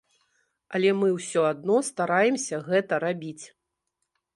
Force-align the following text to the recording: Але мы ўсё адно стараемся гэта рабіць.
Але 0.79 0.93
мы 1.01 1.11
ўсё 1.17 1.45
адно 1.51 1.77
стараемся 1.91 2.55
гэта 2.71 3.05
рабіць. 3.09 3.41